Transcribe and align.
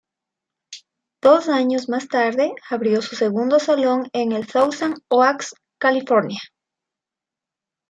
Dos 1.21 1.47
años 1.47 1.87
más 1.87 2.07
tarde 2.07 2.53
abrió 2.71 3.03
su 3.03 3.15
segundo 3.15 3.59
salón 3.59 4.09
en 4.13 4.31
el 4.31 4.47
Thousand 4.47 4.97
Oaks, 5.09 5.53
California. 5.77 6.39